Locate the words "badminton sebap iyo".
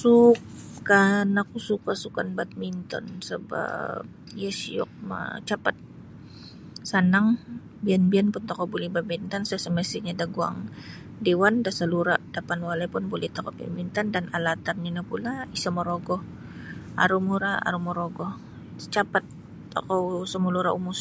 2.38-4.50